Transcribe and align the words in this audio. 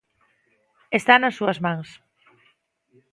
Está 0.99 1.13
nas 1.17 1.35
súas 1.39 1.57
mans. 1.65 1.89